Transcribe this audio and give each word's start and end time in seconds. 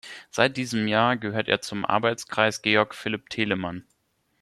Seit 0.31 0.57
diesem 0.57 0.87
Jahr 0.87 1.15
gehört 1.15 1.47
er 1.47 1.61
zum 1.61 1.85
"Arbeitskreis 1.85 2.63
Georg 2.63 2.95
Philipp 2.95 3.29
Telemann". 3.29 3.83